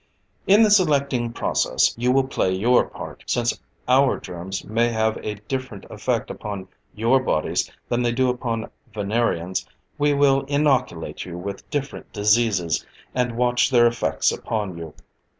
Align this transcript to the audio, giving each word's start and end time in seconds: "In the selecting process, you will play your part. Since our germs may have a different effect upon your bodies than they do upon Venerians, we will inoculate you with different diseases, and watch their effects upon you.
"In 0.47 0.63
the 0.63 0.71
selecting 0.71 1.31
process, 1.31 1.93
you 1.95 2.11
will 2.11 2.23
play 2.27 2.51
your 2.51 2.85
part. 2.87 3.23
Since 3.27 3.59
our 3.87 4.19
germs 4.19 4.65
may 4.65 4.89
have 4.89 5.15
a 5.17 5.35
different 5.41 5.85
effect 5.91 6.31
upon 6.31 6.67
your 6.95 7.19
bodies 7.21 7.71
than 7.87 8.01
they 8.01 8.11
do 8.11 8.27
upon 8.27 8.71
Venerians, 8.95 9.63
we 9.99 10.13
will 10.15 10.41
inoculate 10.45 11.23
you 11.23 11.37
with 11.37 11.69
different 11.69 12.11
diseases, 12.11 12.83
and 13.13 13.37
watch 13.37 13.69
their 13.69 13.85
effects 13.85 14.31
upon 14.31 14.75
you. 14.75 14.95